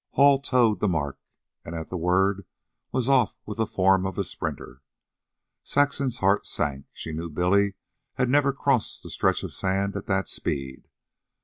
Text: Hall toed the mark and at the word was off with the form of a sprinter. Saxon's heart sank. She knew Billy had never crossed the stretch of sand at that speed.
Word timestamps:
Hall 0.13 0.39
toed 0.39 0.79
the 0.79 0.87
mark 0.87 1.19
and 1.63 1.75
at 1.75 1.89
the 1.91 1.95
word 1.97 2.47
was 2.91 3.07
off 3.07 3.35
with 3.45 3.57
the 3.57 3.67
form 3.67 4.03
of 4.03 4.17
a 4.17 4.23
sprinter. 4.23 4.81
Saxon's 5.63 6.17
heart 6.17 6.47
sank. 6.47 6.87
She 6.91 7.13
knew 7.13 7.29
Billy 7.29 7.75
had 8.15 8.27
never 8.27 8.51
crossed 8.51 9.03
the 9.03 9.11
stretch 9.11 9.43
of 9.43 9.53
sand 9.53 9.95
at 9.95 10.07
that 10.07 10.27
speed. 10.27 10.87